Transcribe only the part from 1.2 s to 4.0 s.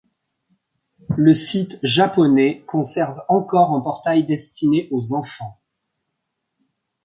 site japonais conserve encore un